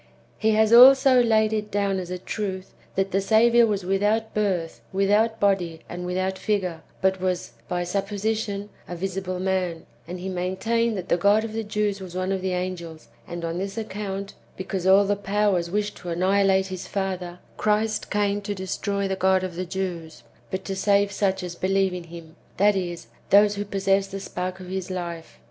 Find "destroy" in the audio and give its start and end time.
18.55-19.07